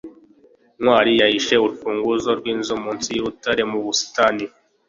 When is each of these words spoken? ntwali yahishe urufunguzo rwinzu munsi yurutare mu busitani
ntwali 0.81 1.11
yahishe 1.21 1.55
urufunguzo 1.59 2.29
rwinzu 2.39 2.73
munsi 2.83 3.07
yurutare 3.15 3.61
mu 3.71 3.77
busitani 3.85 4.45